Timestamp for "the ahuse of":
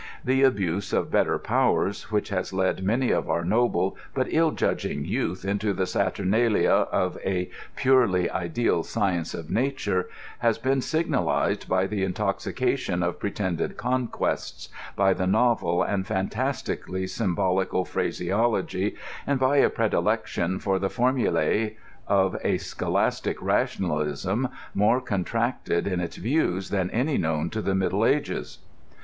0.25-1.11